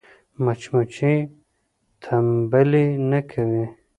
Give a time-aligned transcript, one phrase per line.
[0.43, 1.17] مچمچۍ
[2.01, 3.63] تنبلي نه کوي